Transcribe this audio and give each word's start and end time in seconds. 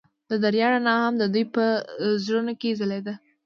د 0.29 0.31
دریا 0.45 0.67
رڼا 0.73 0.95
هم 1.03 1.13
د 1.17 1.23
دوی 1.33 1.45
په 1.55 1.63
زړونو 2.23 2.53
کې 2.61 2.77
ځلېده. 2.79 3.13